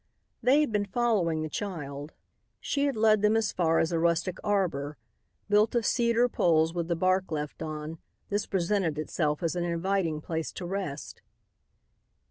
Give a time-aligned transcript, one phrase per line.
[0.41, 2.13] They had been following the child.
[2.59, 4.97] She had led them as far as a rustic arbor.
[5.47, 10.19] Built of cedar poles with the bark left on, this presented itself as an inviting
[10.19, 11.21] place to rest.